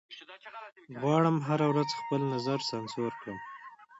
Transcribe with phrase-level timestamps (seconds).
[1.01, 3.37] غواړم هره ورځ خپل نظر سانسور کړم